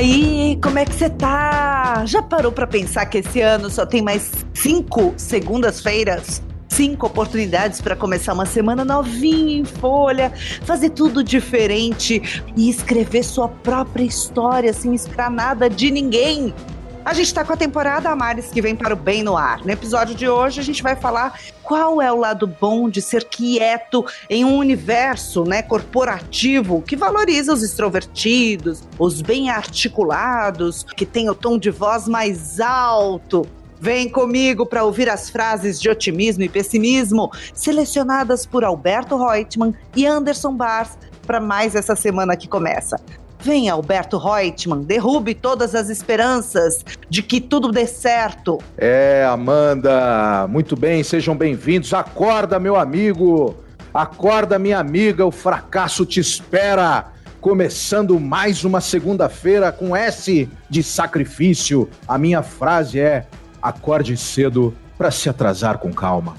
[0.00, 2.04] aí, como é que você tá?
[2.06, 6.42] Já parou para pensar que esse ano só tem mais cinco segundas-feiras?
[6.68, 10.32] Cinco oportunidades para começar uma semana novinha em folha,
[10.62, 16.54] fazer tudo diferente e escrever sua própria história sem esperar nada de ninguém.
[17.02, 19.64] A gente está com a temporada Amares que vem para o bem no ar.
[19.64, 23.24] No episódio de hoje a gente vai falar qual é o lado bom de ser
[23.24, 31.30] quieto em um universo, né, corporativo que valoriza os extrovertidos, os bem articulados, que tem
[31.30, 33.46] o tom de voz mais alto.
[33.80, 40.06] Vem comigo para ouvir as frases de otimismo e pessimismo selecionadas por Alberto Reutemann e
[40.06, 43.00] Anderson Bars para mais essa semana que começa.
[43.42, 48.58] Vem, Alberto Reutemann, derrube todas as esperanças de que tudo dê certo.
[48.76, 51.94] É, Amanda, muito bem, sejam bem-vindos.
[51.94, 53.56] Acorda, meu amigo,
[53.94, 57.12] acorda, minha amiga, o fracasso te espera.
[57.40, 61.88] Começando mais uma segunda-feira com S de sacrifício.
[62.06, 63.26] A minha frase é:
[63.62, 66.36] acorde cedo para se atrasar com calma.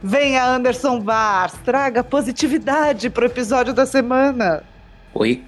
[0.04, 4.64] Venha, Anderson Vars, traga positividade pro episódio da semana.
[5.14, 5.44] Oi,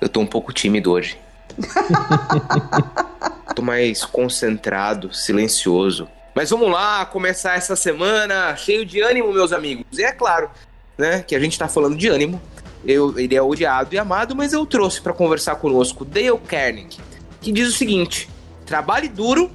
[0.00, 1.18] eu tô um pouco tímido hoje.
[3.54, 6.08] tô mais concentrado, silencioso.
[6.34, 9.98] Mas vamos lá, começar essa semana cheio de ânimo, meus amigos.
[9.98, 10.50] E é claro,
[10.96, 12.40] né, que a gente tá falando de ânimo.
[12.84, 16.98] Eu, ele é odiado e amado, mas eu trouxe para conversar conosco Dale Carnegie,
[17.40, 18.28] que diz o seguinte:
[18.64, 19.50] trabalhe duro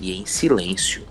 [0.00, 1.09] e em silêncio.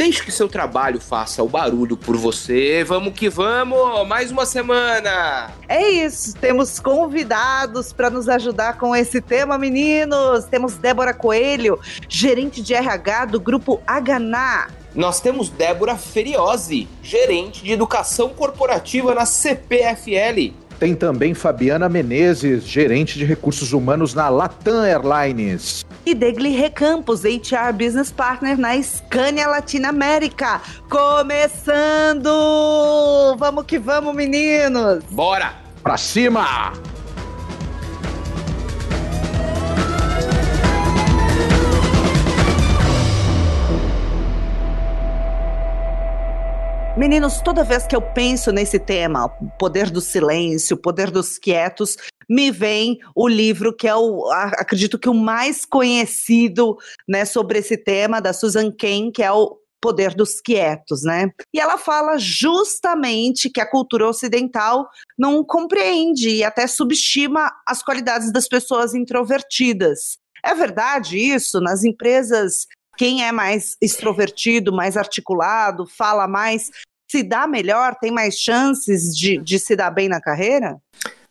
[0.00, 2.82] Deixe que seu trabalho faça o barulho por você.
[2.82, 4.08] Vamos que vamos!
[4.08, 5.50] Mais uma semana!
[5.68, 10.46] É isso, temos convidados para nos ajudar com esse tema, meninos.
[10.46, 11.78] Temos Débora Coelho,
[12.08, 14.68] gerente de RH do grupo Hna.
[14.94, 20.54] Nós temos Débora Feriose, gerente de educação corporativa na CPFL.
[20.78, 25.84] Tem também Fabiana Menezes, gerente de recursos humanos na Latam Airlines.
[26.04, 30.62] E Degli Recampos, HR Business Partner na Scania Latina América.
[30.88, 32.30] Começando!
[33.38, 35.04] Vamos que vamos, meninos!
[35.10, 35.54] Bora!
[35.82, 36.72] Pra cima!
[46.96, 51.38] Meninos, toda vez que eu penso nesse tema, o poder do silêncio, o poder dos
[51.38, 51.96] quietos,
[52.30, 57.76] me vem o livro que é o, acredito que o mais conhecido, né, sobre esse
[57.76, 61.30] tema da Susan Cain, que é o poder dos quietos, né?
[61.52, 68.30] E ela fala justamente que a cultura ocidental não compreende e até subestima as qualidades
[68.30, 70.18] das pessoas introvertidas.
[70.44, 71.60] É verdade isso?
[71.60, 72.66] Nas empresas,
[72.96, 76.70] quem é mais extrovertido, mais articulado, fala mais,
[77.10, 80.78] se dá melhor, tem mais chances de, de se dar bem na carreira?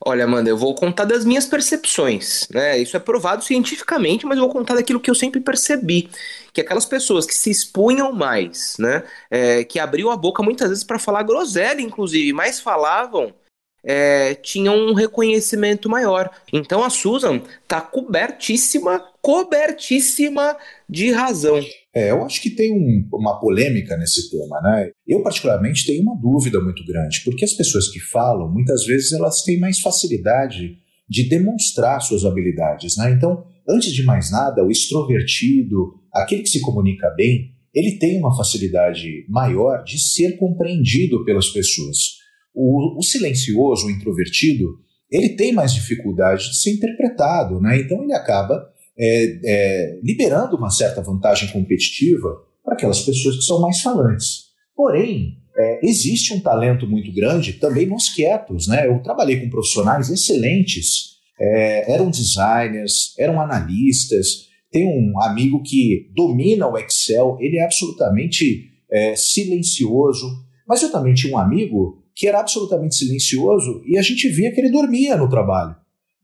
[0.05, 2.77] Olha, Amanda, eu vou contar das minhas percepções, né?
[2.77, 6.09] Isso é provado cientificamente, mas eu vou contar daquilo que eu sempre percebi,
[6.53, 9.03] que aquelas pessoas que se expunham mais, né?
[9.29, 13.33] É, que abriam a boca muitas vezes para falar groselha, inclusive, mas falavam,
[13.83, 16.29] é, tinham um reconhecimento maior.
[16.51, 20.55] Então a Susan tá cobertíssima, cobertíssima
[20.89, 21.59] de razão.
[21.93, 24.91] É, eu acho que tem um, uma polêmica nesse tema, né?
[25.07, 29.43] Eu, particularmente, tenho uma dúvida muito grande, porque as pessoas que falam, muitas vezes, elas
[29.43, 30.77] têm mais facilidade
[31.09, 33.11] de demonstrar suas habilidades, né?
[33.11, 38.35] Então, antes de mais nada, o extrovertido, aquele que se comunica bem, ele tem uma
[38.35, 42.19] facilidade maior de ser compreendido pelas pessoas.
[42.53, 44.79] O, o silencioso, o introvertido,
[45.11, 47.79] ele tem mais dificuldade de ser interpretado, né?
[47.79, 53.61] Então, ele acaba é, é, liberando uma certa vantagem competitiva para aquelas pessoas que são
[53.61, 54.49] mais falantes.
[54.75, 58.67] Porém, é, existe um talento muito grande também nos quietos.
[58.67, 58.87] Né?
[58.87, 64.49] Eu trabalhei com profissionais excelentes, é, eram designers, eram analistas.
[64.71, 70.27] Tem um amigo que domina o Excel, ele é absolutamente é, silencioso.
[70.67, 74.59] Mas eu também tinha um amigo que era absolutamente silencioso e a gente via que
[74.59, 75.75] ele dormia no trabalho.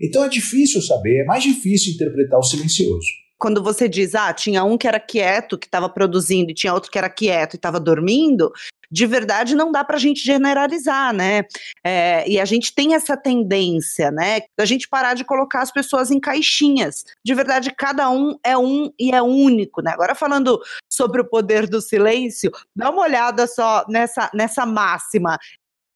[0.01, 3.07] Então é difícil saber, é mais difícil interpretar o silencioso.
[3.37, 6.89] Quando você diz, ah, tinha um que era quieto, que estava produzindo, e tinha outro
[6.89, 8.51] que era quieto e estava dormindo,
[8.89, 11.43] de verdade não dá para a gente generalizar, né?
[11.83, 14.41] É, e a gente tem essa tendência, né?
[14.57, 17.03] Da gente parar de colocar as pessoas em caixinhas.
[17.23, 19.91] De verdade, cada um é um e é único, né?
[19.91, 25.37] Agora falando sobre o poder do silêncio, dá uma olhada só nessa, nessa máxima.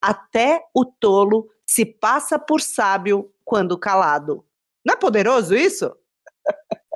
[0.02, 4.46] Até o tolo se passa por sábio quando calado.
[4.86, 5.92] Não é poderoso isso?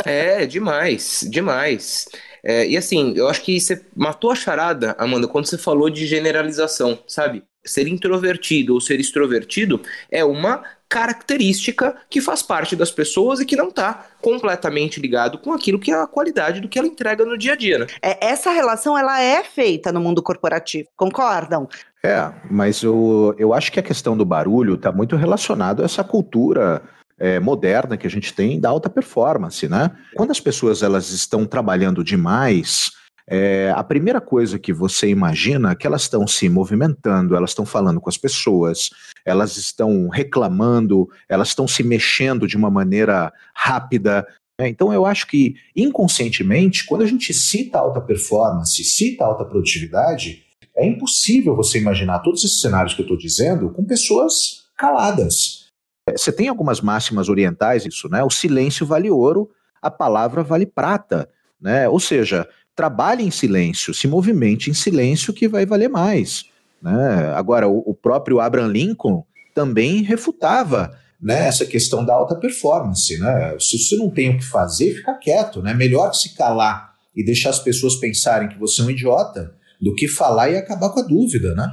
[0.05, 2.07] É, demais, demais.
[2.43, 6.05] É, e assim, eu acho que você matou a charada, Amanda, quando você falou de
[6.05, 7.43] generalização, sabe?
[7.65, 10.63] Ser introvertido ou ser extrovertido é uma
[10.93, 15.91] característica que faz parte das pessoas e que não está completamente ligado com aquilo que
[15.91, 17.79] é a qualidade do que ela entrega no dia a dia.
[17.79, 17.87] Né?
[17.99, 21.67] É, essa relação ela é feita no mundo corporativo, concordam?
[22.05, 26.03] É, mas eu, eu acho que a questão do barulho está muito relacionado a essa
[26.03, 26.83] cultura
[27.17, 29.89] é, moderna que a gente tem da alta performance, né?
[30.15, 32.91] Quando as pessoas elas estão trabalhando demais,
[33.27, 37.65] é, a primeira coisa que você imagina é que elas estão se movimentando, elas estão
[37.65, 38.89] falando com as pessoas,
[39.25, 44.27] elas estão reclamando, elas estão se mexendo de uma maneira rápida.
[44.59, 44.67] Né?
[44.67, 50.43] Então, eu acho que inconscientemente, quando a gente cita alta performance, cita alta produtividade,
[50.75, 55.67] é impossível você imaginar todos esses cenários que eu estou dizendo com pessoas caladas.
[56.09, 58.23] É, você tem algumas máximas orientais, isso, né?
[58.23, 59.49] O silêncio vale ouro,
[59.81, 61.29] a palavra vale prata,
[61.61, 61.87] né?
[61.87, 66.45] Ou seja, trabalhe em silêncio, se movimente em silêncio que vai valer mais.
[66.81, 67.33] Né?
[67.35, 69.23] Agora, o, o próprio Abraham Lincoln
[69.53, 73.17] também refutava né, essa questão da alta performance.
[73.17, 73.55] Né?
[73.59, 75.61] Se você não tem o que fazer, fica quieto.
[75.61, 75.73] Né?
[75.73, 80.07] Melhor se calar e deixar as pessoas pensarem que você é um idiota do que
[80.07, 81.69] falar e acabar com a dúvida, né?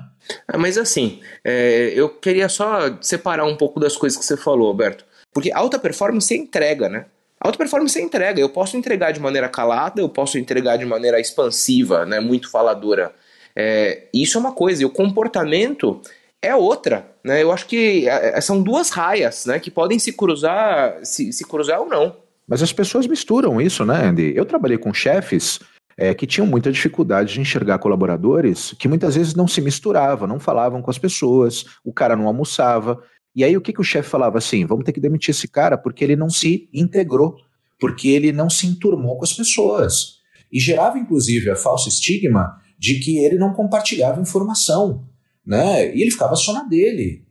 [0.47, 4.69] Ah, mas assim, é, eu queria só separar um pouco das coisas que você falou,
[4.69, 5.05] Alberto.
[5.33, 7.07] Porque alta performance é entrega, né?
[7.43, 8.41] Alta performance é entrega.
[8.41, 13.13] Eu posso entregar de maneira calada, eu posso entregar de maneira expansiva, né, muito faladora.
[13.57, 16.01] É, isso é uma coisa, e o comportamento
[16.43, 17.11] é outra.
[17.25, 17.43] Né?
[17.43, 21.45] Eu acho que é, é, são duas raias né, que podem se cruzar, se, se
[21.45, 22.17] cruzar ou não.
[22.47, 24.33] Mas as pessoas misturam isso, né, Andy?
[24.37, 25.61] Eu trabalhei com chefes
[25.97, 30.41] é, que tinham muita dificuldade de enxergar colaboradores que muitas vezes não se misturavam, não
[30.41, 33.03] falavam com as pessoas, o cara não almoçava.
[33.35, 34.65] E aí o que, que o chefe falava assim?
[34.67, 37.37] Vamos ter que demitir esse cara porque ele não se integrou,
[37.79, 40.19] porque ele não se enturmou com as pessoas.
[40.53, 45.05] E gerava, inclusive, a falsa estigma de que ele não compartilhava informação.
[45.47, 45.95] Né?
[45.95, 47.25] E ele ficava só na dele.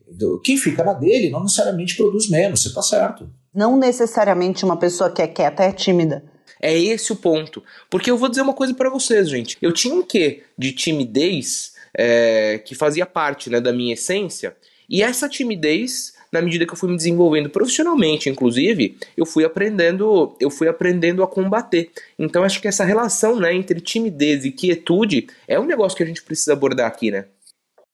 [0.44, 3.30] Quem fica na dele não necessariamente produz menos, você está certo.
[3.54, 6.24] Não necessariamente uma pessoa que é quieta é tímida.
[6.62, 7.64] É esse o ponto.
[7.90, 9.58] Porque eu vou dizer uma coisa para vocês, gente.
[9.62, 14.56] Eu tinha um quê de timidez é, que fazia parte né, da minha essência,
[14.90, 20.36] e essa timidez, na medida que eu fui me desenvolvendo profissionalmente, inclusive, eu fui aprendendo,
[20.40, 21.92] eu fui aprendendo a combater.
[22.18, 26.08] Então acho que essa relação, né, entre timidez e quietude é um negócio que a
[26.08, 27.26] gente precisa abordar aqui, né?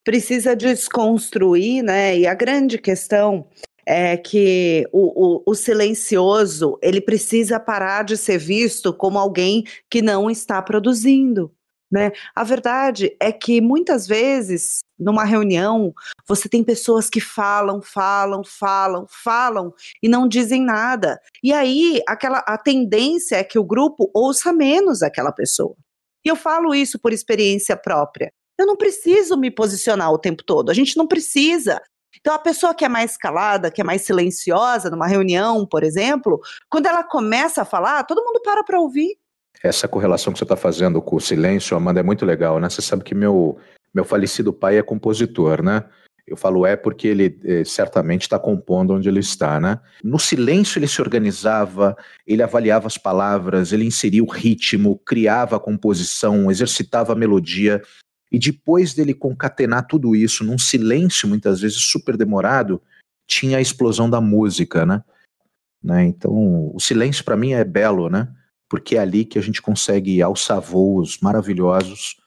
[0.04, 2.18] Precisa desconstruir, né?
[2.18, 3.48] E a grande questão
[3.86, 10.02] é que o, o, o, silencioso ele precisa parar de ser visto como alguém que
[10.02, 11.52] não está produzindo.
[11.96, 12.12] Né?
[12.36, 15.94] A verdade é que muitas vezes, numa reunião,
[16.28, 21.18] você tem pessoas que falam, falam, falam, falam e não dizem nada.
[21.42, 25.74] E aí, aquela, a tendência é que o grupo ouça menos aquela pessoa.
[26.26, 28.30] E eu falo isso por experiência própria.
[28.60, 31.82] Eu não preciso me posicionar o tempo todo, a gente não precisa.
[32.20, 36.42] Então, a pessoa que é mais calada, que é mais silenciosa, numa reunião, por exemplo,
[36.70, 39.18] quando ela começa a falar, todo mundo para para ouvir.
[39.64, 42.70] Essa correlação que você está fazendo com o silêncio, Amanda, é muito legal, né?
[42.70, 43.58] Você sabe que meu,
[43.94, 45.84] meu falecido pai é compositor, né?
[46.28, 49.80] Eu falo é porque ele eh, certamente está compondo onde ele está, né?
[50.04, 55.60] No silêncio ele se organizava, ele avaliava as palavras, ele inseria o ritmo, criava a
[55.60, 57.80] composição, exercitava a melodia.
[58.32, 62.82] E depois dele concatenar tudo isso num silêncio, muitas vezes super demorado,
[63.28, 65.04] tinha a explosão da música, né?
[65.84, 66.06] né?
[66.06, 68.28] Então, o silêncio para mim é belo, né?
[68.76, 72.18] Porque é ali que a gente consegue alçar voos maravilhosos,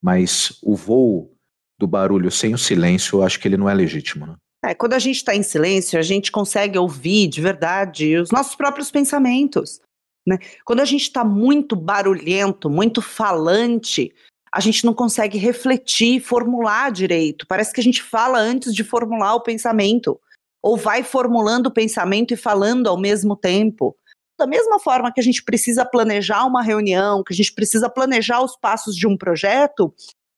[0.00, 1.34] mas o voo
[1.76, 4.24] do barulho sem o silêncio, eu acho que ele não é legítimo.
[4.24, 4.36] Né?
[4.64, 8.54] É, quando a gente está em silêncio, a gente consegue ouvir de verdade os nossos
[8.54, 9.80] próprios pensamentos.
[10.24, 10.38] Né?
[10.64, 14.14] Quando a gente está muito barulhento, muito falante,
[14.54, 17.48] a gente não consegue refletir, formular direito.
[17.48, 20.20] Parece que a gente fala antes de formular o pensamento,
[20.62, 23.96] ou vai formulando o pensamento e falando ao mesmo tempo
[24.38, 28.42] da mesma forma que a gente precisa planejar uma reunião, que a gente precisa planejar
[28.42, 29.94] os passos de um projeto,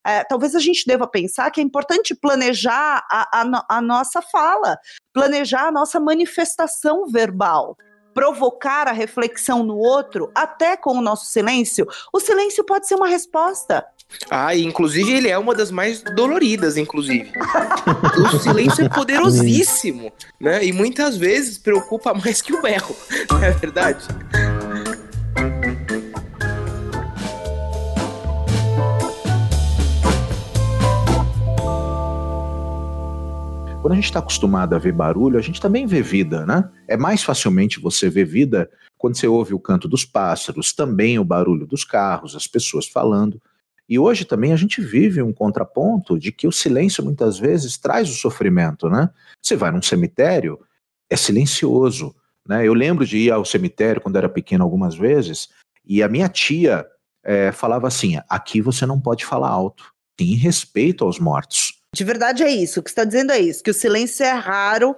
[0.07, 4.79] é, talvez a gente deva pensar que é importante planejar a, a, a nossa fala,
[5.13, 7.77] planejar a nossa manifestação verbal
[8.15, 13.07] provocar a reflexão no outro, até com o nosso silêncio, o silêncio pode ser uma
[13.07, 13.87] resposta.
[14.31, 17.31] Ah, inclusive ele é uma das mais doloridas, inclusive.
[18.35, 20.65] o silêncio é poderosíssimo, né?
[20.65, 22.97] E muitas vezes preocupa mais que o berro,
[23.31, 24.07] não é verdade?
[33.81, 36.69] Quando a gente está acostumado a ver barulho, a gente também vê vida, né?
[36.87, 41.25] É mais facilmente você ver vida quando você ouve o canto dos pássaros, também o
[41.25, 43.41] barulho dos carros, as pessoas falando.
[43.89, 48.11] E hoje também a gente vive um contraponto de que o silêncio muitas vezes traz
[48.11, 49.09] o sofrimento, né?
[49.43, 50.61] Você vai num cemitério
[51.11, 52.15] é silencioso.
[52.47, 52.67] Né?
[52.67, 55.49] Eu lembro de ir ao cemitério quando era pequeno algumas vezes,
[55.85, 56.87] e a minha tia
[57.25, 61.79] é, falava assim: aqui você não pode falar alto, tem respeito aos mortos.
[61.95, 64.95] De verdade é isso, o que está dizendo é isso, que o silêncio é raro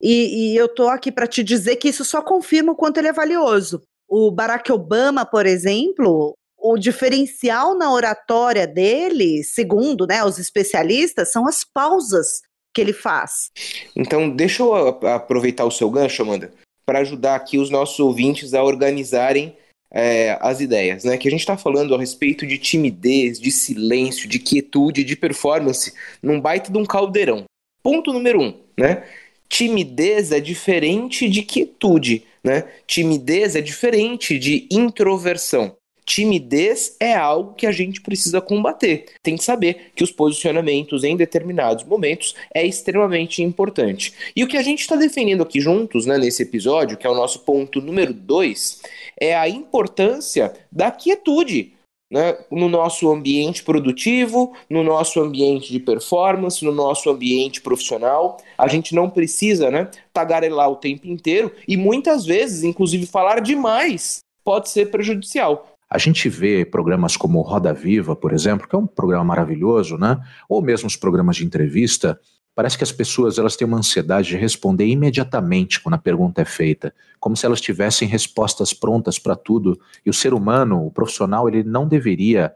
[0.00, 3.08] e, e eu tô aqui para te dizer que isso só confirma o quanto ele
[3.08, 3.82] é valioso.
[4.06, 6.34] O Barack Obama, por exemplo,
[6.64, 12.40] o diferencial na oratória dele, segundo né, os especialistas, são as pausas
[12.74, 13.50] que ele faz.
[13.94, 14.74] Então, deixa eu
[15.06, 16.50] aproveitar o seu gancho, Amanda,
[16.86, 19.54] para ajudar aqui os nossos ouvintes a organizarem
[19.90, 21.18] é, as ideias, né?
[21.18, 25.92] Que a gente está falando a respeito de timidez, de silêncio, de quietude, de performance,
[26.22, 27.44] num baita de um caldeirão.
[27.82, 29.04] Ponto número um, né?
[29.50, 32.64] Timidez é diferente de quietude, né?
[32.86, 35.76] Timidez é diferente de introversão.
[36.04, 39.06] Timidez é algo que a gente precisa combater.
[39.22, 44.12] Tem que saber que os posicionamentos em determinados momentos é extremamente importante.
[44.36, 47.14] E o que a gente está defendendo aqui juntos, né, nesse episódio, que é o
[47.14, 48.82] nosso ponto número 2,
[49.18, 51.72] é a importância da quietude.
[52.12, 58.36] Né, no nosso ambiente produtivo, no nosso ambiente de performance, no nosso ambiente profissional.
[58.56, 64.20] A gente não precisa né, tagarelar o tempo inteiro e muitas vezes, inclusive, falar demais
[64.44, 65.73] pode ser prejudicial.
[65.94, 70.20] A gente vê programas como Roda Viva, por exemplo, que é um programa maravilhoso, né?
[70.48, 72.18] Ou mesmo os programas de entrevista,
[72.52, 76.44] parece que as pessoas elas têm uma ansiedade de responder imediatamente quando a pergunta é
[76.44, 79.80] feita, como se elas tivessem respostas prontas para tudo.
[80.04, 82.52] E o ser humano, o profissional, ele não deveria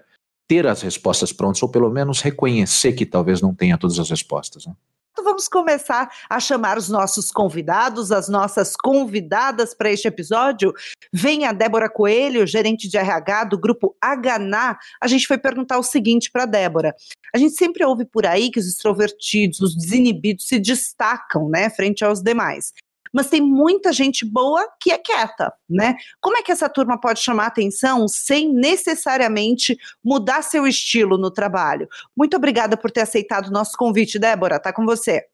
[0.49, 4.67] ter as respostas prontas, ou pelo menos reconhecer que talvez não tenha todas as respostas.
[4.67, 4.75] Né?
[5.19, 10.73] Então vamos começar a chamar os nossos convidados, as nossas convidadas para este episódio.
[11.13, 14.79] Vem a Débora Coelho, gerente de RH do grupo Hna.
[15.03, 16.95] A gente foi perguntar o seguinte para Débora.
[17.35, 22.05] A gente sempre ouve por aí que os extrovertidos, os desinibidos se destacam, né, frente
[22.05, 22.73] aos demais
[23.13, 25.97] mas tem muita gente boa que é quieta, né?
[26.21, 31.89] Como é que essa turma pode chamar atenção sem necessariamente mudar seu estilo no trabalho?
[32.17, 34.61] Muito obrigada por ter aceitado o nosso convite, Débora.
[34.61, 35.25] Tá com você.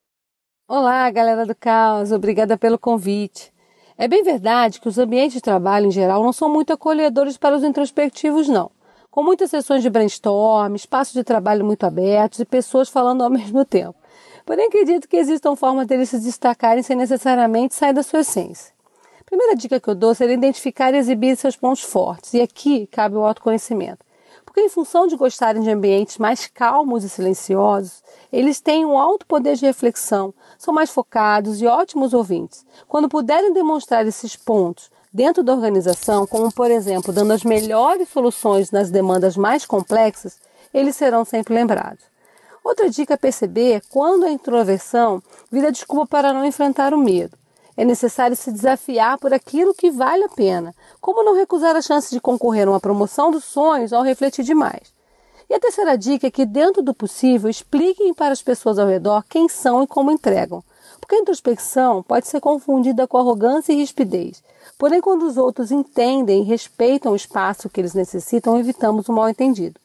[0.66, 2.11] Olá, galera do Caos.
[2.11, 3.52] Obrigada pelo convite.
[3.97, 7.54] É bem verdade que os ambientes de trabalho em geral não são muito acolhedores para
[7.54, 8.71] os introspectivos, não.
[9.11, 13.64] Com muitas sessões de brainstorm, espaços de trabalho muito abertos e pessoas falando ao mesmo
[13.64, 13.95] tempo.
[14.45, 18.75] Porém, acredito que existam formas deles se destacarem sem necessariamente sair da sua essência.
[19.21, 22.87] A primeira dica que eu dou seria identificar e exibir seus pontos fortes, e aqui
[22.89, 24.05] cabe o autoconhecimento.
[24.45, 29.27] Porque, em função de gostarem de ambientes mais calmos e silenciosos, eles têm um alto
[29.27, 32.67] poder de reflexão, são mais focados e ótimos ouvintes.
[32.87, 38.71] Quando puderem demonstrar esses pontos dentro da organização, como por exemplo dando as melhores soluções
[38.71, 40.39] nas demandas mais complexas,
[40.73, 42.13] eles serão sempre lembrados.
[42.64, 47.37] Outra dica a perceber é quando a introversão vira desculpa para não enfrentar o medo.
[47.76, 52.11] É necessário se desafiar por aquilo que vale a pena, como não recusar a chance
[52.11, 54.94] de concorrer a uma promoção dos sonhos ao refletir demais.
[55.50, 59.23] E a terceira dica é que, dentro do possível, expliquem para as pessoas ao redor
[59.28, 60.64] quem são e como entregam.
[60.99, 64.42] Porque a introspecção pode ser confundida com arrogância e rispidez.
[64.78, 69.84] Porém, quando os outros entendem e respeitam o espaço que eles necessitam, evitamos o mal-entendido.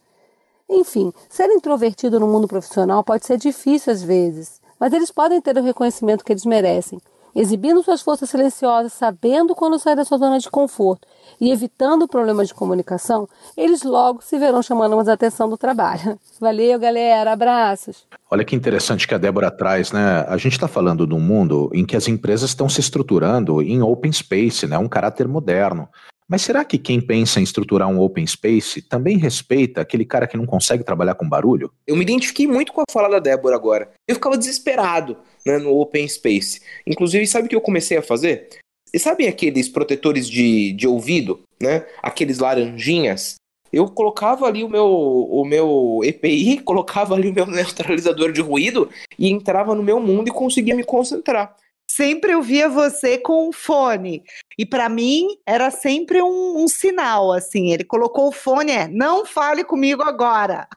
[0.70, 5.58] Enfim, ser introvertido no mundo profissional pode ser difícil às vezes, mas eles podem ter
[5.58, 7.00] o reconhecimento que eles merecem,
[7.36, 11.08] exibindo suas forças silenciosas, sabendo quando sair da sua zona de conforto
[11.42, 16.20] e evitando problemas de comunicação, eles logo se verão chamando mais atenção do trabalho.
[16.40, 18.06] Valeu, galera, abraços.
[18.30, 20.26] Olha que interessante que a Débora traz, né?
[20.28, 23.82] A gente está falando de um mundo em que as empresas estão se estruturando em
[23.82, 24.78] open space, né?
[24.78, 25.90] Um caráter moderno.
[26.30, 30.38] Mas será que quem pensa em estruturar um open space também respeita aquele cara que
[30.38, 31.74] não consegue trabalhar com barulho?
[31.88, 33.92] Eu me identifiquei muito com a fala da Débora agora.
[34.08, 36.62] Eu ficava desesperado né, no open space.
[36.86, 38.48] Inclusive, sabe o que eu comecei a fazer?
[38.94, 41.84] E sabem aqueles protetores de, de ouvido, né?
[42.02, 43.36] Aqueles laranjinhas?
[43.74, 48.88] Eu colocava ali o meu, o meu EPI, colocava ali o meu neutralizador de ruído
[49.18, 51.56] e entrava no meu mundo e conseguia me concentrar
[51.90, 54.24] sempre eu via você com um fone.
[54.58, 57.72] E para mim era sempre um, um, sinal, assim.
[57.72, 60.68] Ele colocou o fone, é, não fale comigo agora.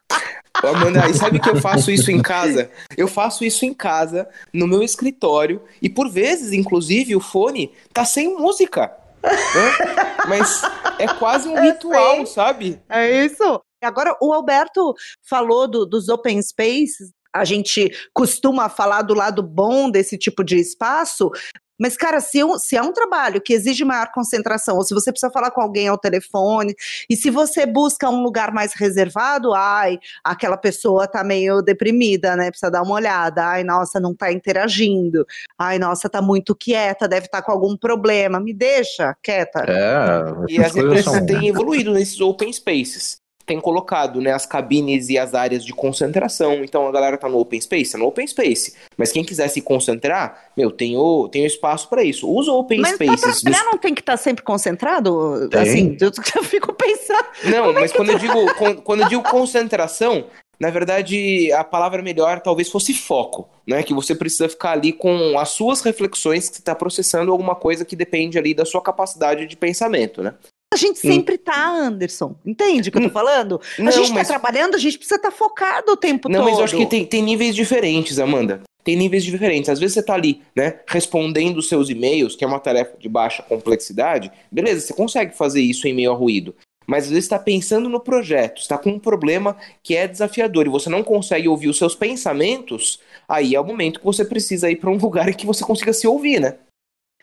[0.63, 2.69] Ô, Amanda, e sabe que eu faço isso em casa?
[2.97, 8.05] Eu faço isso em casa, no meu escritório, e por vezes, inclusive, o fone tá
[8.05, 8.91] sem música.
[9.23, 10.17] Né?
[10.27, 10.61] Mas
[10.99, 12.81] é quase um ritual, sabe?
[12.89, 13.61] É isso.
[13.81, 14.93] Agora, o Alberto
[15.27, 20.57] falou do, dos open spaces, a gente costuma falar do lado bom desse tipo de
[20.57, 21.31] espaço,
[21.79, 25.31] Mas, cara, se, se é um trabalho que exige maior concentração, ou se você precisa
[25.31, 26.75] falar com alguém ao telefone,
[27.09, 32.51] e se você busca um lugar mais reservado, ai, aquela pessoa tá meio deprimida, né?
[32.51, 33.43] Precisa dar uma olhada.
[33.43, 35.25] Ai, nossa, não tá interagindo.
[35.57, 38.39] Ai, nossa, tá muito quieta, deve estar tá com algum problema.
[38.39, 39.65] Me deixa quieta.
[39.67, 41.25] É, e as empresas são...
[41.25, 46.63] têm evoluído nesses open spaces tem colocado né, as cabines e as áreas de concentração.
[46.63, 48.73] Então a galera tá no open space, é no open space.
[48.97, 52.29] Mas quem quiser se concentrar, meu, tem o, tem o espaço para isso.
[52.29, 53.43] Usa o open mas spaces.
[53.43, 55.49] Mas não tem que estar tá sempre concentrado?
[55.49, 55.61] Tem.
[55.61, 57.25] Assim, eu, eu fico pensando.
[57.45, 60.25] Não, é mas quando, eu digo, quando eu digo concentração,
[60.59, 63.83] na verdade, a palavra melhor talvez fosse foco, né?
[63.83, 67.83] Que você precisa ficar ali com as suas reflexões, que você está processando alguma coisa
[67.83, 70.33] que depende ali da sua capacidade de pensamento, né?
[70.73, 72.35] A gente sempre tá, Anderson.
[72.43, 73.61] Entende o que eu tô falando?
[73.77, 74.27] A não, gente tá mas...
[74.27, 76.45] trabalhando, a gente precisa estar tá focado o tempo não, todo.
[76.45, 78.61] Não, mas eu acho que tem, tem níveis diferentes, Amanda.
[78.83, 79.69] Tem níveis diferentes.
[79.69, 83.43] Às vezes você tá ali, né, respondendo seus e-mails, que é uma tarefa de baixa
[83.43, 84.31] complexidade.
[84.51, 86.55] Beleza, você consegue fazer isso em meio a ruído.
[86.85, 90.69] Mas às vezes está pensando no projeto, está com um problema que é desafiador e
[90.69, 94.77] você não consegue ouvir os seus pensamentos, aí é o momento que você precisa ir
[94.77, 96.55] para um lugar em que você consiga se ouvir, né?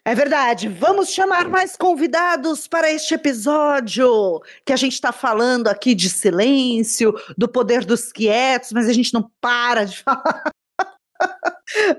[0.04, 0.69] É verdade.
[0.69, 7.14] Vamos chamar mais convidados para este episódio, que a gente está falando aqui de silêncio,
[7.37, 10.50] do poder dos quietos, mas a gente não para de falar.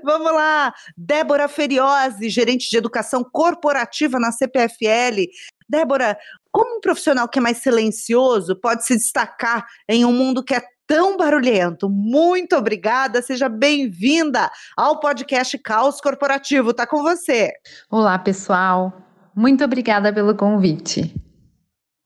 [0.02, 5.28] Vamos lá, Débora Feriose, gerente de educação corporativa na CPFL.
[5.68, 6.18] Débora,
[6.50, 10.62] como um profissional que é mais silencioso pode se destacar em um mundo que é
[10.86, 11.88] tão barulhento.
[11.88, 16.74] Muito obrigada, seja bem-vinda ao podcast Caos Corporativo.
[16.74, 17.52] Tá com você.
[17.90, 18.92] Olá, pessoal.
[19.34, 21.14] Muito obrigada pelo convite.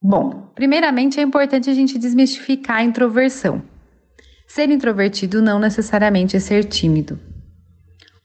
[0.01, 3.61] Bom, primeiramente é importante a gente desmistificar a introversão.
[4.47, 7.19] Ser introvertido não necessariamente é ser tímido.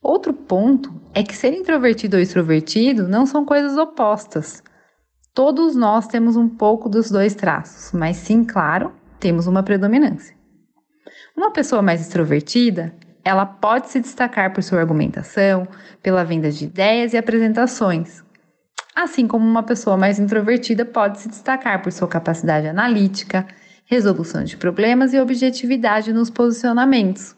[0.00, 4.62] Outro ponto é que ser introvertido ou extrovertido não são coisas opostas.
[5.35, 10.37] Todos nós temos um pouco dos dois traços, mas sim, claro, temos uma predominância.
[11.42, 12.94] Uma pessoa mais extrovertida,
[13.25, 15.66] ela pode se destacar por sua argumentação,
[16.00, 18.22] pela venda de ideias e apresentações.
[18.94, 23.44] Assim como uma pessoa mais introvertida pode se destacar por sua capacidade analítica,
[23.87, 27.35] resolução de problemas e objetividade nos posicionamentos.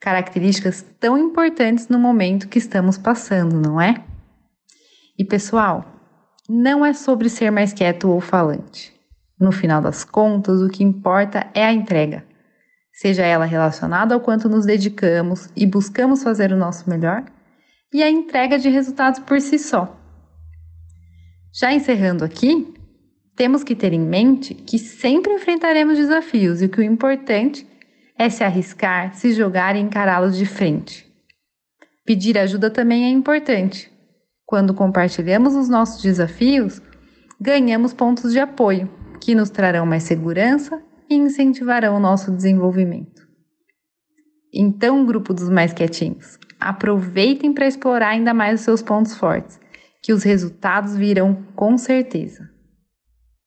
[0.00, 4.04] Características tão importantes no momento que estamos passando, não é?
[5.18, 5.84] E pessoal,
[6.48, 8.92] não é sobre ser mais quieto ou falante.
[9.36, 12.30] No final das contas, o que importa é a entrega
[13.02, 17.24] seja ela relacionada ao quanto nos dedicamos e buscamos fazer o nosso melhor,
[17.92, 19.98] e a entrega de resultados por si só.
[21.52, 22.72] Já encerrando aqui,
[23.34, 27.66] temos que ter em mente que sempre enfrentaremos desafios e que o importante
[28.16, 31.04] é se arriscar, se jogar e encará-los de frente.
[32.06, 33.90] Pedir ajuda também é importante.
[34.46, 36.80] Quando compartilhamos os nossos desafios,
[37.40, 38.88] ganhamos pontos de apoio
[39.20, 40.80] que nos trarão mais segurança
[41.12, 43.22] e incentivarão o nosso desenvolvimento.
[44.52, 49.58] Então, grupo dos mais quietinhos, aproveitem para explorar ainda mais os seus pontos fortes,
[50.02, 52.50] que os resultados virão com certeza.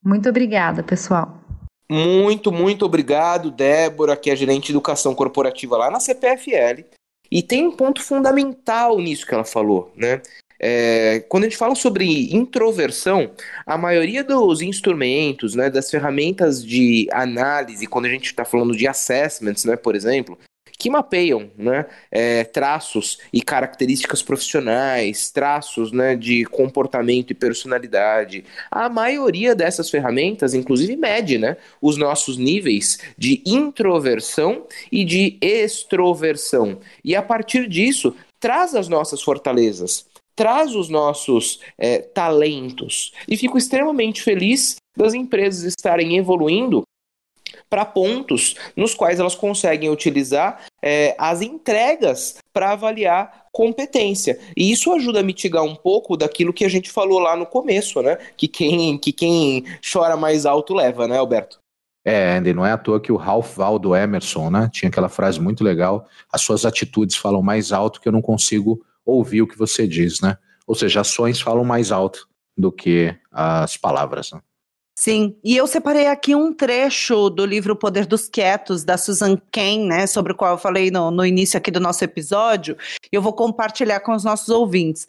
[0.04, 1.42] Muito obrigada, pessoal.
[1.90, 6.84] Muito, muito obrigado, Débora, que é gerente de educação corporativa lá na CPFL.
[7.32, 10.22] E tem um ponto fundamental nisso que ela falou, né?
[10.60, 13.32] É, quando a gente fala sobre introversão,
[13.66, 18.88] a maioria dos instrumentos, né, das ferramentas de análise, quando a gente está falando de
[18.88, 20.38] assessments, né, por exemplo,
[20.78, 28.44] que mapeiam né, é, traços e características profissionais, traços né, de comportamento e personalidade.
[28.70, 36.80] A maioria dessas ferramentas, inclusive, mede né, os nossos níveis de introversão e de extroversão.
[37.04, 43.14] E a partir disso, traz as nossas fortalezas traz os nossos é, talentos.
[43.28, 46.84] E fico extremamente feliz das empresas estarem evoluindo
[47.70, 54.40] para pontos nos quais elas conseguem utilizar é, as entregas para avaliar competência.
[54.56, 58.02] E isso ajuda a mitigar um pouco daquilo que a gente falou lá no começo,
[58.02, 58.18] né?
[58.38, 61.60] Que quem, que quem chora mais alto leva, né, Alberto?
[62.04, 65.42] É, Andy, não é à toa que o Ralph Waldo Emerson, né, tinha aquela frase
[65.42, 69.58] muito legal, as suas atitudes falam mais alto que eu não consigo ouvir o que
[69.58, 70.38] você diz, né?
[70.66, 74.32] Ou seja, ações falam mais alto do que as palavras.
[74.32, 74.40] Né?
[74.98, 79.38] Sim, e eu separei aqui um trecho do livro O Poder dos Quietos, da Susan
[79.52, 82.78] Cain, né, sobre o qual eu falei no, no início aqui do nosso episódio,
[83.12, 85.06] e eu vou compartilhar com os nossos ouvintes.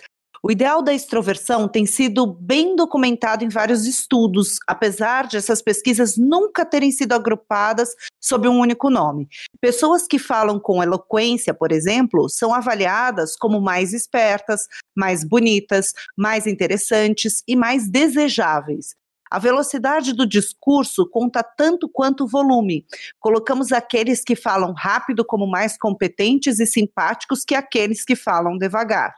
[0.49, 6.17] O ideal da extroversão tem sido bem documentado em vários estudos, apesar de essas pesquisas
[6.17, 7.89] nunca terem sido agrupadas
[8.23, 9.27] sob um único nome.
[9.61, 16.47] Pessoas que falam com eloquência, por exemplo, são avaliadas como mais espertas, mais bonitas, mais
[16.47, 18.95] interessantes e mais desejáveis.
[19.29, 22.87] A velocidade do discurso conta tanto quanto o volume.
[23.19, 29.13] Colocamos aqueles que falam rápido como mais competentes e simpáticos que aqueles que falam devagar.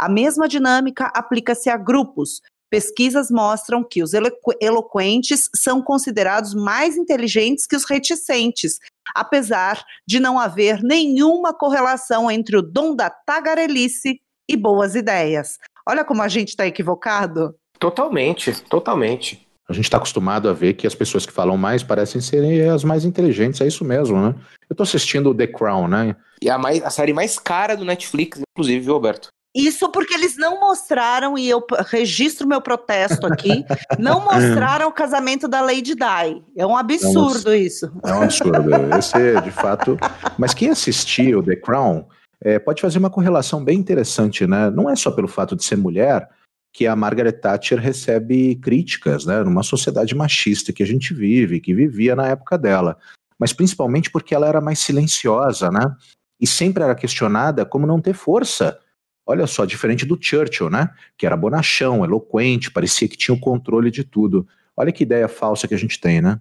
[0.00, 2.40] A mesma dinâmica aplica-se a grupos.
[2.70, 8.78] Pesquisas mostram que os eloqu eloquentes são considerados mais inteligentes que os reticentes,
[9.14, 15.58] apesar de não haver nenhuma correlação entre o dom da tagarelice e boas ideias.
[15.86, 17.54] Olha como a gente está equivocado.
[17.78, 19.46] Totalmente, totalmente.
[19.68, 22.84] A gente está acostumado a ver que as pessoas que falam mais parecem serem as
[22.84, 24.34] mais inteligentes, é isso mesmo, né?
[24.62, 26.16] Eu estou assistindo The Crown, né?
[26.40, 29.28] E a, mais, a série mais cara do Netflix, inclusive, viu, Roberto?
[29.54, 33.64] Isso porque eles não mostraram, e eu registro meu protesto aqui,
[33.98, 36.42] não mostraram o casamento da Lady Di.
[36.56, 37.92] É um absurdo é um, isso.
[38.04, 38.70] É um absurdo.
[38.96, 39.98] Esse é, de fato.
[40.38, 42.06] Mas quem assistiu The Crown
[42.40, 44.70] é, pode fazer uma correlação bem interessante, né?
[44.70, 46.28] Não é só pelo fato de ser mulher
[46.72, 49.42] que a Margaret Thatcher recebe críticas, né?
[49.42, 52.96] Numa sociedade machista que a gente vive, que vivia na época dela.
[53.36, 55.92] Mas principalmente porque ela era mais silenciosa, né?
[56.40, 58.78] E sempre era questionada como não ter força
[59.26, 60.90] Olha só, diferente do Churchill, né?
[61.16, 64.46] Que era bonachão, eloquente, parecia que tinha o controle de tudo.
[64.76, 66.40] Olha que ideia falsa que a gente tem, né?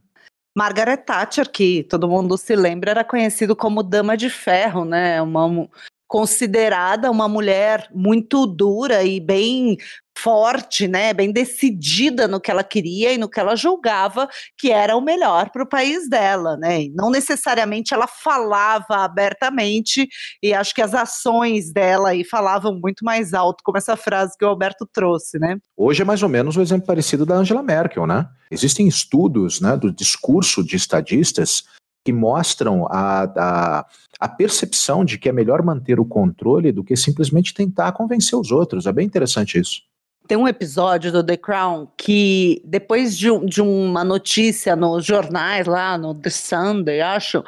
[0.58, 5.22] Margaret Thatcher, que todo mundo se lembra, era conhecido como Dama de Ferro, né?
[5.22, 5.70] Uma
[6.10, 9.78] considerada uma mulher muito dura e bem
[10.18, 14.98] forte, né, bem decidida no que ela queria e no que ela julgava que era
[14.98, 16.84] o melhor para o país dela, né?
[16.84, 20.10] E não necessariamente ela falava abertamente
[20.44, 24.44] e acho que as ações dela aí falavam muito mais alto, como essa frase que
[24.44, 25.58] o Alberto trouxe, né?
[25.78, 28.28] Hoje é mais ou menos um exemplo parecido da Angela Merkel, né?
[28.52, 31.64] Existem estudos, né, do discurso de estadistas
[32.04, 33.86] que mostram a, a,
[34.20, 38.52] a, percepção de que é melhor manter o controle do que simplesmente tentar convencer os
[38.52, 38.86] outros.
[38.86, 39.82] É bem interessante isso.
[40.28, 45.98] Tem um episódio do The Crown que, depois de, de uma notícia nos jornais, lá
[45.98, 47.44] no The Sunday, acho,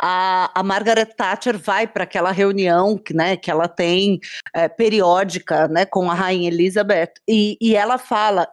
[0.00, 4.20] a, a, Margaret Thatcher vai para aquela reunião que, né, que ela tem
[4.54, 8.46] é, periódica né, com a Rainha Elizabeth e, e ela fala.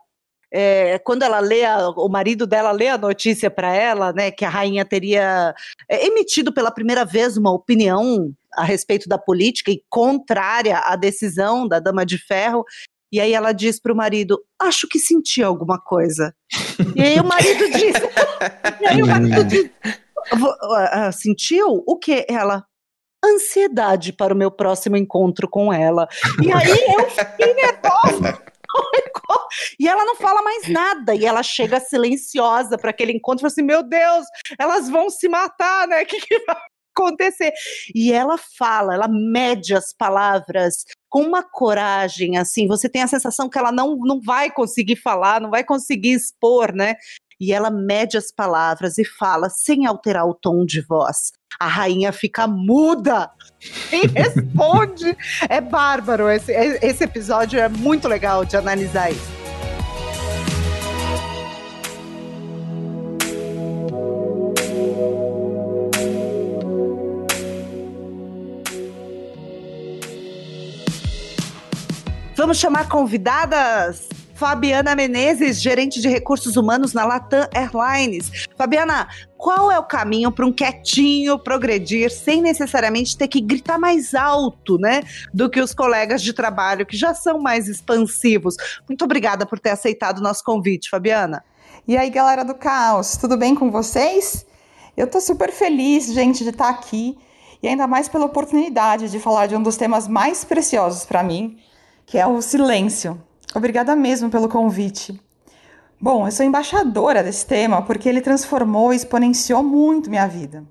[0.55, 4.45] É, quando ela lê, a, o marido dela lê a notícia para ela, né, que
[4.45, 5.55] a rainha teria
[5.89, 11.67] é, emitido pela primeira vez uma opinião a respeito da política e contrária à decisão
[11.67, 12.63] da Dama de Ferro,
[13.13, 16.33] e aí ela diz para o marido: Acho que senti alguma coisa.
[16.95, 17.95] e aí o marido diz:
[18.81, 19.69] E aí o marido diz:
[21.13, 21.83] Sentiu?
[21.85, 22.25] O que?
[22.27, 22.65] Ela.
[23.23, 26.09] Ansiedade para o meu próximo encontro com ela.
[26.41, 28.52] E aí eu fiquei nervosa.
[29.79, 31.15] E ela não fala mais nada.
[31.15, 34.25] E ela chega silenciosa para aquele encontro e fala assim: Meu Deus,
[34.59, 36.03] elas vão se matar, né?
[36.03, 36.57] O que, que vai
[36.95, 37.51] acontecer?
[37.93, 43.49] E ela fala, ela mede as palavras com uma coragem, assim, você tem a sensação
[43.49, 46.95] que ela não, não vai conseguir falar, não vai conseguir expor, né?
[47.39, 51.31] E ela mede as palavras e fala sem alterar o tom de voz.
[51.59, 53.29] A rainha fica muda
[53.91, 55.17] e responde.
[55.47, 56.29] é bárbaro.
[56.29, 59.43] Esse, esse episódio é muito legal de analisar isso.
[72.35, 74.09] Vamos chamar convidadas.
[74.43, 78.45] Fabiana Menezes, gerente de recursos humanos na Latam Airlines.
[78.57, 84.13] Fabiana, qual é o caminho para um quietinho progredir sem necessariamente ter que gritar mais
[84.13, 85.01] alto, né,
[85.33, 88.57] do que os colegas de trabalho que já são mais expansivos?
[88.85, 91.41] Muito obrigada por ter aceitado o nosso convite, Fabiana.
[91.87, 94.45] E aí, galera do Caos, tudo bem com vocês?
[94.97, 97.17] Eu tô super feliz, gente, de estar aqui
[97.61, 101.57] e ainda mais pela oportunidade de falar de um dos temas mais preciosos para mim,
[102.05, 103.17] que é o silêncio.
[103.55, 105.19] Obrigada mesmo pelo convite.
[106.01, 110.63] Bom, eu sou embaixadora desse tema porque ele transformou e exponenciou muito minha vida.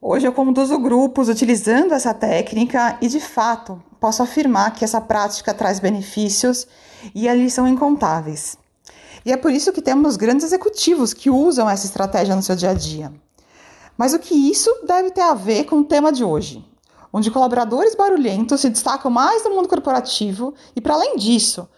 [0.00, 5.52] Hoje eu conduzo grupos utilizando essa técnica e, de fato, posso afirmar que essa prática
[5.52, 6.66] traz benefícios
[7.14, 8.56] e eles são incontáveis.
[9.24, 12.70] E é por isso que temos grandes executivos que usam essa estratégia no seu dia
[12.70, 13.12] a dia.
[13.96, 16.64] Mas o que isso deve ter a ver com o tema de hoje?
[17.12, 21.68] onde colaboradores barulhentos se destacam mais no mundo corporativo e, para além disso,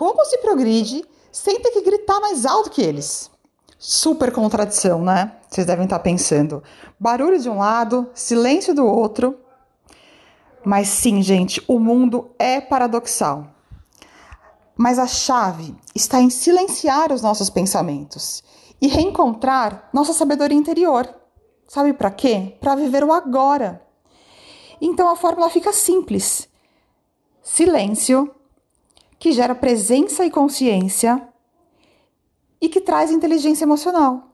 [0.00, 3.30] como se progride sem ter que gritar mais alto que eles.
[3.78, 5.36] Super contradição, né?
[5.46, 6.62] Vocês devem estar pensando.
[6.98, 9.38] Barulho de um lado, silêncio do outro.
[10.64, 13.48] Mas sim, gente, o mundo é paradoxal.
[14.74, 18.42] Mas a chave está em silenciar os nossos pensamentos
[18.80, 21.14] e reencontrar nossa sabedoria interior.
[21.68, 22.56] Sabe para quê?
[22.58, 23.86] Para viver o agora.
[24.80, 26.48] Então a fórmula fica simples:
[27.42, 28.34] silêncio,
[29.20, 31.22] que gera presença e consciência
[32.58, 34.30] e que traz inteligência emocional.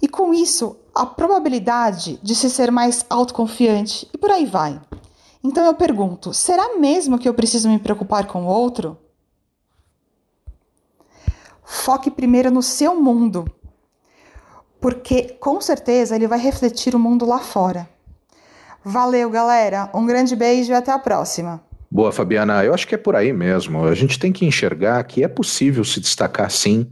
[0.00, 4.80] E com isso, a probabilidade de se ser mais autoconfiante e por aí vai.
[5.44, 8.98] Então eu pergunto: será mesmo que eu preciso me preocupar com o outro?
[11.62, 13.44] Foque primeiro no seu mundo,
[14.80, 17.88] porque com certeza ele vai refletir o mundo lá fora.
[18.82, 19.90] Valeu, galera.
[19.94, 21.62] Um grande beijo e até a próxima.
[21.94, 22.64] Boa, Fabiana.
[22.64, 23.84] Eu acho que é por aí mesmo.
[23.84, 26.90] A gente tem que enxergar que é possível se destacar sim,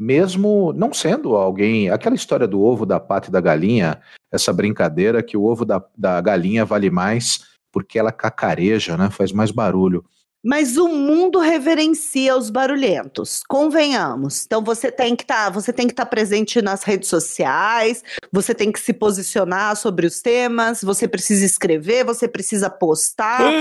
[0.00, 1.90] mesmo não sendo alguém.
[1.90, 4.00] Aquela história do ovo, da pata e da galinha,
[4.32, 9.10] essa brincadeira que o ovo da, da galinha vale mais porque ela cacareja, né?
[9.10, 10.02] Faz mais barulho.
[10.48, 14.46] Mas o mundo reverencia os barulhentos, convenhamos.
[14.46, 18.02] Então você tem que estar, tá, você tem que estar tá presente nas redes sociais,
[18.32, 23.42] você tem que se posicionar sobre os temas, você precisa escrever, você precisa postar.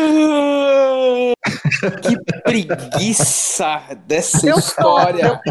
[2.02, 5.41] que preguiça dessa história.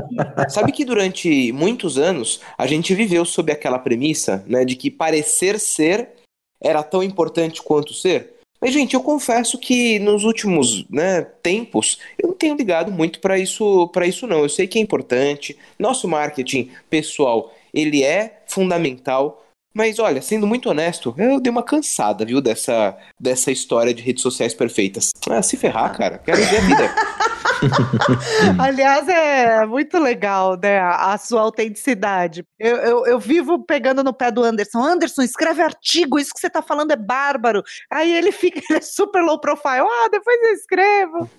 [0.48, 5.60] Sabe que durante muitos anos a gente viveu sob aquela premissa, né, de que parecer
[5.60, 6.14] ser
[6.58, 8.35] era tão importante quanto ser?
[8.66, 13.38] Mas, gente, eu confesso que nos últimos né, tempos eu não tenho ligado muito para
[13.38, 14.40] isso, para isso não.
[14.40, 15.56] Eu sei que é importante.
[15.78, 19.46] Nosso marketing pessoal ele é fundamental.
[19.72, 24.22] Mas olha, sendo muito honesto, eu dei uma cansada, viu, dessa, dessa história de redes
[24.22, 25.10] sociais perfeitas.
[25.30, 26.18] Ah, se ferrar, cara.
[26.18, 26.94] Quero ver a vida.
[28.58, 30.78] Aliás, é muito legal, né?
[30.80, 32.44] A sua autenticidade.
[32.58, 34.82] Eu, eu, eu, vivo pegando no pé do Anderson.
[34.82, 37.62] Anderson, escreve artigo, isso que você tá falando é bárbaro.
[37.90, 39.86] Aí ele fica ele é super low profile.
[39.86, 41.30] Ah, depois eu escrevo.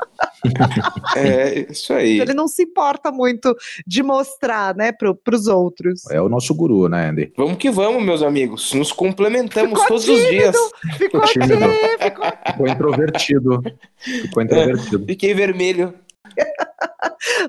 [1.16, 2.20] É, isso aí.
[2.20, 6.06] Ele não se importa muito de mostrar, né, pro, pros outros.
[6.10, 7.34] É o nosso guru, né, Andy?
[7.36, 8.74] Vamos que vamos, meus amigos.
[8.74, 10.56] Nos complementamos ficou todos tímido, os dias.
[10.98, 11.56] Ficou tímido.
[12.00, 12.26] Ficou...
[12.46, 13.64] ficou introvertido.
[13.98, 15.04] Ficou introvertido.
[15.04, 15.94] É, fiquei vermelho.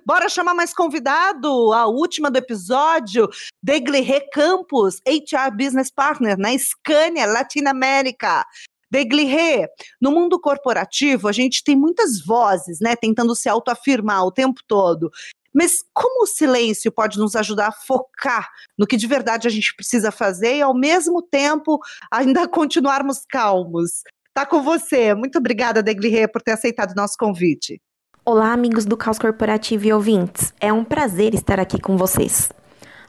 [0.04, 1.72] Bora chamar mais convidado.
[1.72, 3.28] A última do episódio,
[3.62, 8.44] Degliré Campos, HR Business Partner na Scania Latinoamérica.
[8.90, 9.68] Degliré,
[10.00, 15.10] no mundo corporativo, a gente tem muitas vozes, né, tentando se autoafirmar o tempo todo.
[15.54, 18.48] Mas como o silêncio pode nos ajudar a focar
[18.78, 21.78] no que de verdade a gente precisa fazer e, ao mesmo tempo,
[22.10, 24.02] ainda continuarmos calmos?
[24.32, 25.14] Tá com você.
[25.14, 27.80] Muito obrigada, Degliré, por ter aceitado o nosso convite.
[28.30, 30.52] Olá, amigos do Caos Corporativo e ouvintes.
[30.60, 32.52] É um prazer estar aqui com vocês.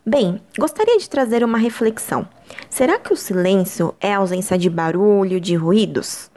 [0.05, 2.25] Bem, gostaria de trazer uma reflexão.
[2.69, 6.31] Será que o silêncio é a ausência de barulho, de ruídos?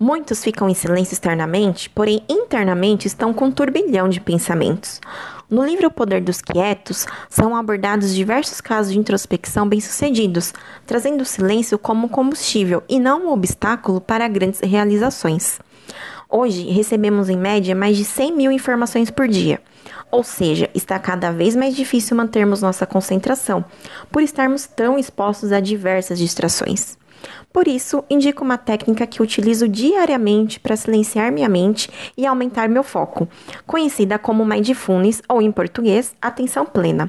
[0.00, 5.02] Muitos ficam em silêncio externamente, porém internamente estão com um turbilhão de pensamentos.
[5.50, 10.54] No livro O Poder dos Quietos, são abordados diversos casos de introspecção bem-sucedidos,
[10.86, 15.60] trazendo o silêncio como combustível e não um obstáculo para grandes realizações.
[16.28, 19.60] Hoje, recebemos em média mais de 100 mil informações por dia.
[20.10, 23.64] Ou seja, está cada vez mais difícil mantermos nossa concentração,
[24.10, 26.96] por estarmos tão expostos a diversas distrações.
[27.54, 32.82] Por isso, indico uma técnica que utilizo diariamente para silenciar minha mente e aumentar meu
[32.82, 33.28] foco,
[33.64, 37.08] conhecida como mindfulness ou em português, atenção plena.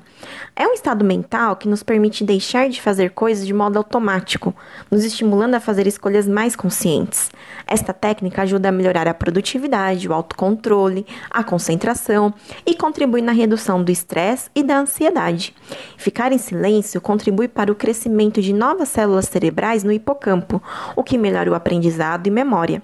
[0.55, 4.53] É um estado mental que nos permite deixar de fazer coisas de modo automático,
[4.91, 7.31] nos estimulando a fazer escolhas mais conscientes.
[7.65, 12.31] Esta técnica ajuda a melhorar a produtividade, o autocontrole, a concentração
[12.67, 15.55] e contribui na redução do estresse e da ansiedade.
[15.97, 20.61] Ficar em silêncio contribui para o crescimento de novas células cerebrais no hipocampo campo,
[20.95, 22.83] o que melhora o aprendizado e memória.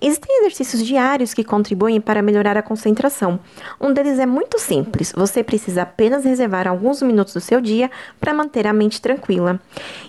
[0.00, 3.40] Existem exercícios diários que contribuem para melhorar a concentração.
[3.80, 8.34] Um deles é muito simples, você precisa apenas reservar alguns minutos do seu dia para
[8.34, 9.58] manter a mente tranquila.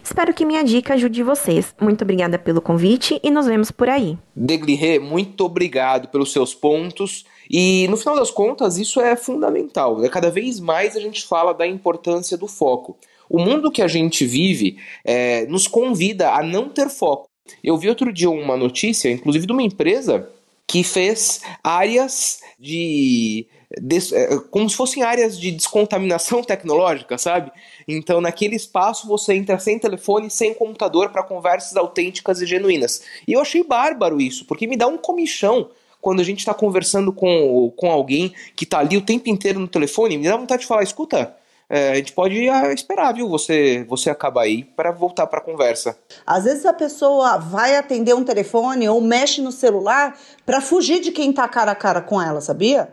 [0.03, 1.73] Espero que minha dica ajude vocês.
[1.79, 4.17] Muito obrigada pelo convite e nos vemos por aí.
[4.35, 7.25] Degliré, muito obrigado pelos seus pontos.
[7.49, 9.99] E no final das contas, isso é fundamental.
[9.99, 10.07] Né?
[10.07, 12.97] Cada vez mais a gente fala da importância do foco.
[13.31, 17.29] O mundo que a gente vive é, nos convida a não ter foco.
[17.63, 20.29] Eu vi outro dia uma notícia, inclusive de uma empresa
[20.67, 23.47] que fez áreas de,
[23.81, 27.53] de, é, como se fossem áreas de descontaminação tecnológica, sabe?
[27.87, 33.01] Então, naquele espaço você entra sem telefone, sem computador para conversas autênticas e genuínas.
[33.25, 35.69] E eu achei bárbaro isso, porque me dá um comichão
[36.01, 39.69] quando a gente está conversando com, com alguém que está ali o tempo inteiro no
[39.69, 41.37] telefone, me dá vontade de falar, escuta,
[41.73, 42.35] é, a gente pode
[42.75, 43.29] esperar, viu?
[43.29, 45.97] Você, você acabar aí para voltar para a conversa.
[46.27, 51.11] Às vezes a pessoa vai atender um telefone ou mexe no celular para fugir de
[51.11, 52.89] quem tá cara a cara com ela, sabia?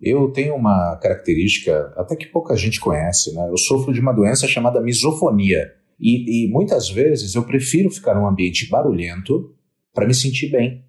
[0.00, 3.48] Eu tenho uma característica, até que pouca gente conhece, né?
[3.50, 5.72] Eu sofro de uma doença chamada misofonia.
[5.98, 9.52] E, e muitas vezes eu prefiro ficar num ambiente barulhento
[9.92, 10.84] para me sentir bem.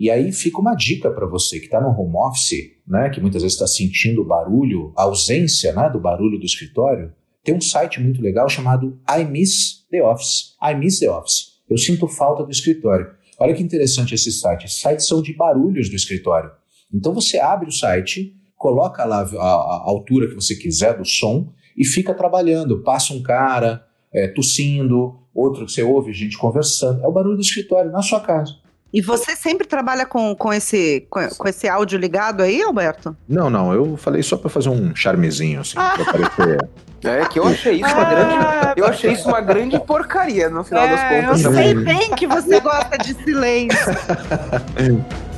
[0.00, 3.42] E aí fica uma dica para você que está no home office, né, que muitas
[3.42, 7.12] vezes está sentindo o barulho, a ausência né, do barulho do escritório.
[7.44, 10.56] Tem um site muito legal chamado I Miss the Office.
[10.62, 11.60] I Miss the Office.
[11.68, 13.10] Eu sinto falta do escritório.
[13.38, 14.64] Olha que interessante esse site.
[14.64, 16.50] Esses sites são de barulhos do escritório.
[16.90, 21.52] Então você abre o site, coloca lá a, a altura que você quiser do som
[21.76, 22.82] e fica trabalhando.
[22.82, 27.04] Passa um cara é, tossindo, outro que você ouve gente conversando.
[27.04, 28.69] É o barulho do escritório na sua casa.
[28.92, 33.16] E você sempre trabalha com, com, esse, com, com esse áudio ligado aí, Alberto?
[33.28, 33.72] Não, não.
[33.72, 35.94] Eu falei só para fazer um charmezinho, assim, ah.
[35.96, 36.58] pra parecer.
[37.02, 38.34] É que eu achei isso uma grande,
[38.76, 41.44] eu achei isso uma grande porcaria no final é, das contas.
[41.44, 43.78] Eu sei bem que você gosta de silêncio.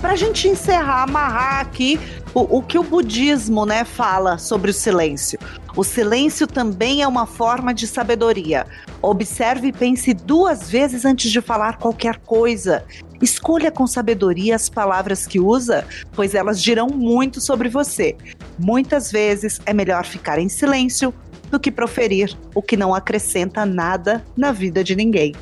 [0.00, 2.00] Para a gente encerrar, amarrar aqui
[2.34, 5.38] o, o que o budismo né, fala sobre o silêncio.
[5.76, 8.66] O silêncio também é uma forma de sabedoria.
[9.00, 12.84] Observe e pense duas vezes antes de falar qualquer coisa.
[13.22, 18.16] Escolha com sabedoria as palavras que usa, pois elas dirão muito sobre você.
[18.58, 21.14] Muitas vezes é melhor ficar em silêncio
[21.50, 25.34] do que proferir o que não acrescenta nada na vida de ninguém.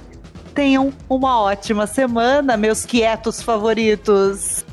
[0.54, 4.64] Tenham uma ótima semana, meus quietos favoritos.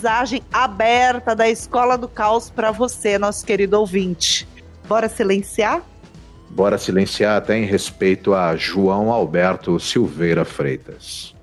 [0.09, 4.47] aprendizagem aberta da Escola do Caos para você, nosso querido ouvinte.
[4.87, 5.83] Bora silenciar?
[6.49, 11.35] Bora silenciar até em respeito a João Alberto Silveira Freitas.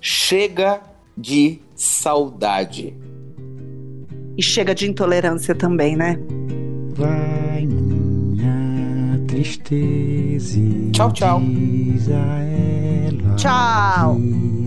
[0.00, 0.80] Chega
[1.16, 2.94] de saudade.
[4.36, 6.18] E chega de intolerância também, né?
[6.90, 10.58] Vai minha tristeza.
[10.92, 11.40] Tchau, tchau.
[13.36, 14.16] tchau.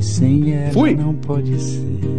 [0.01, 0.95] sem ela Fui.
[0.95, 2.18] não pode ser.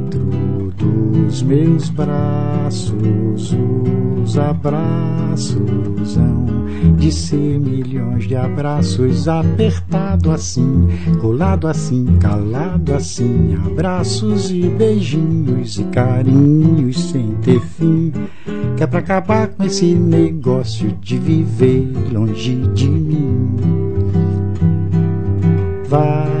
[1.31, 3.55] Dos meus braços,
[4.21, 6.45] os abraços hão
[6.97, 10.89] de ser milhões de abraços, apertado assim,
[11.21, 18.11] colado assim, calado assim, abraços e beijinhos e carinhos sem ter fim,
[18.75, 23.55] que é pra acabar com esse negócio de viver longe de mim.
[25.87, 26.40] Vai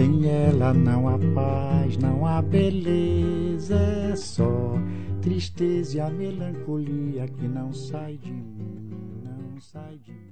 [0.00, 3.76] sem ela não há paz, não há beleza,
[4.10, 4.72] é só
[5.20, 8.88] tristeza e a melancolia que não sai de mim,
[9.22, 10.29] não sai de mim.